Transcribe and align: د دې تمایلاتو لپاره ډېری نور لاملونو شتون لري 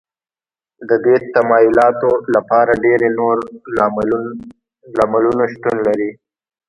د 0.89 0.91
دې 1.05 1.15
تمایلاتو 1.35 2.11
لپاره 2.35 2.71
ډېری 2.85 3.09
نور 3.19 3.35
لاملونو 5.03 5.43
شتون 5.53 5.77
لري 5.87 6.09